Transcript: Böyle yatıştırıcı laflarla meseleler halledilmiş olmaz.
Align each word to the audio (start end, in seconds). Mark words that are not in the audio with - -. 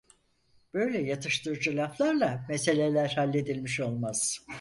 Böyle 0.73 1.01
yatıştırıcı 1.01 1.77
laflarla 1.77 2.45
meseleler 2.49 3.09
halledilmiş 3.09 3.79
olmaz. 3.79 4.41